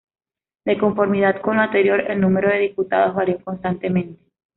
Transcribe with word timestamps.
De 0.65 0.79
conformidad 0.79 1.41
con 1.41 1.57
lo 1.57 1.61
anterior, 1.61 2.01
el 2.09 2.19
número 2.19 2.49
de 2.49 2.61
diputados 2.61 3.13
varió 3.13 3.37
constantemente. 3.43 4.19